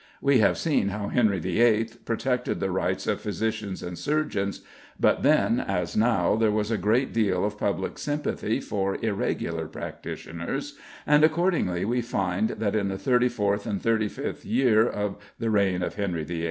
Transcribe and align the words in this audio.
We 0.19 0.39
have 0.39 0.57
seen 0.57 0.87
how 0.89 1.09
Henry 1.09 1.37
VIII. 1.37 1.89
protected 2.05 2.59
the 2.59 2.71
rights 2.71 3.05
of 3.05 3.21
physicians 3.21 3.83
and 3.83 3.99
surgeons, 3.99 4.61
but 4.99 5.21
then, 5.21 5.59
as 5.59 5.95
now, 5.95 6.35
there 6.35 6.49
was 6.49 6.71
a 6.71 6.77
great 6.79 7.13
deal 7.13 7.45
of 7.45 7.59
public 7.59 7.99
sympathy 7.99 8.59
for 8.61 8.97
irregular 9.05 9.67
practitioners, 9.67 10.75
and 11.05 11.23
accordingly 11.23 11.85
we 11.85 12.01
find 12.01 12.49
that 12.49 12.75
in 12.75 12.87
the 12.87 12.97
thirty 12.97 13.29
fourth 13.29 13.67
and 13.67 13.79
thirty 13.79 14.07
fifth 14.07 14.43
year 14.43 14.89
of 14.89 15.17
the 15.37 15.51
reign 15.51 15.83
of 15.83 15.93
Henry 15.93 16.23
VIII. 16.23 16.39